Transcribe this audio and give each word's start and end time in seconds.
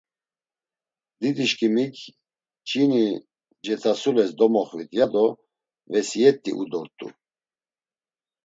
Didişkimik 1.19 1.95
jini 2.69 3.05
cetasules 3.65 4.31
domoxvit 4.39 4.91
ya 4.97 5.05
do 5.13 5.25
vesiyet̆i 5.91 6.51
u 6.61 6.63
dort̆u. 6.71 7.07